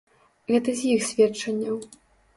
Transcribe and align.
Гэта 0.51 0.75
з 0.79 0.95
іх 0.95 1.05
сведчанняў. 1.11 1.77